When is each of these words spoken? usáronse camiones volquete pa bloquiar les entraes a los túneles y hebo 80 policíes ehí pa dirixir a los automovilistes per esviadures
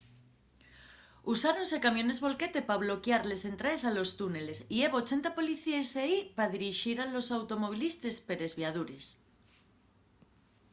usáronse 1.33 1.77
camiones 1.85 2.21
volquete 2.25 2.59
pa 2.67 2.81
bloquiar 2.85 3.21
les 3.25 3.41
entraes 3.51 3.83
a 3.89 3.95
los 3.97 4.09
túneles 4.19 4.57
y 4.75 4.77
hebo 4.85 4.97
80 5.05 5.37
policíes 5.37 5.89
ehí 6.03 6.17
pa 6.35 6.45
dirixir 6.55 6.97
a 7.01 7.11
los 7.13 7.27
automovilistes 7.37 8.15
per 8.27 8.39
esviadures 8.47 9.05